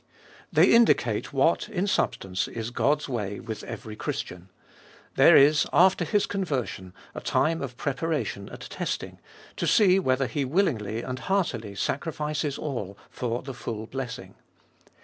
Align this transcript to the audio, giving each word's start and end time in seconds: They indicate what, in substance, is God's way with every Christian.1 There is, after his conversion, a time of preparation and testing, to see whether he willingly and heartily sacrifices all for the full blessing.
They 0.51 0.65
indicate 0.73 1.31
what, 1.31 1.69
in 1.69 1.85
substance, 1.85 2.47
is 2.47 2.71
God's 2.71 3.07
way 3.07 3.39
with 3.39 3.63
every 3.63 3.95
Christian.1 3.95 4.47
There 5.13 5.37
is, 5.37 5.67
after 5.71 6.05
his 6.05 6.25
conversion, 6.25 6.91
a 7.13 7.21
time 7.21 7.61
of 7.61 7.77
preparation 7.77 8.49
and 8.49 8.61
testing, 8.67 9.19
to 9.57 9.67
see 9.67 9.99
whether 9.99 10.25
he 10.25 10.43
willingly 10.43 11.03
and 11.03 11.19
heartily 11.19 11.75
sacrifices 11.75 12.57
all 12.57 12.97
for 13.11 13.43
the 13.43 13.53
full 13.53 13.85
blessing. 13.85 14.33